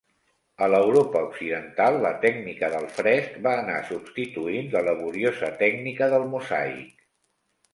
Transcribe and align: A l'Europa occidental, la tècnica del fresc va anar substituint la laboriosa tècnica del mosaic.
A 0.67 0.67
l'Europa 0.69 1.19
occidental, 1.25 1.97
la 2.05 2.13
tècnica 2.23 2.69
del 2.77 2.87
fresc 2.95 3.35
va 3.49 3.53
anar 3.59 3.75
substituint 3.91 4.73
la 4.77 4.83
laboriosa 4.89 5.55
tècnica 5.63 6.09
del 6.17 6.27
mosaic. 6.33 7.07